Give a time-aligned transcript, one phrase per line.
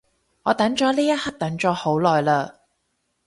[0.41, 2.53] 我等咗呢一刻等咗好耐嘞